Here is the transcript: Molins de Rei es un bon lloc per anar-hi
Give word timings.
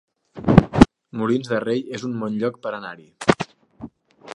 Molins 1.21 1.53
de 1.53 1.61
Rei 1.67 1.85
es 1.99 2.09
un 2.11 2.19
bon 2.25 2.41
lloc 2.45 2.61
per 2.65 2.77
anar-hi 2.79 3.11